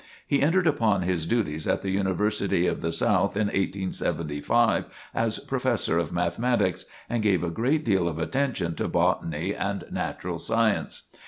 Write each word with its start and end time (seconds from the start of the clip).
He 0.25 0.41
entered 0.41 0.65
upon 0.65 1.03
his 1.03 1.27
duties 1.27 1.67
in 1.67 1.77
the 1.79 1.91
University 1.91 2.65
of 2.65 2.81
the 2.81 2.91
South 2.91 3.37
in 3.37 3.49
1875, 3.49 4.85
as 5.13 5.37
Professor 5.37 5.99
of 5.99 6.11
Mathematics 6.11 6.85
and 7.07 7.21
gave 7.21 7.43
a 7.43 7.51
great 7.51 7.85
deal 7.85 8.07
of 8.07 8.17
attention 8.17 8.73
to 8.77 8.87
botany 8.87 9.53
and 9.53 9.83
natural 9.91 10.39
science. 10.39 11.03